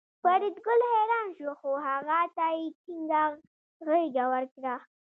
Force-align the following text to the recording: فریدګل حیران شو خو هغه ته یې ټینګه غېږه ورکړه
فریدګل 0.21 0.81
حیران 0.91 1.27
شو 1.37 1.51
خو 1.59 1.71
هغه 1.87 2.19
ته 2.35 2.45
یې 2.57 2.65
ټینګه 2.83 3.23
غېږه 3.87 4.25
ورکړه 4.33 4.75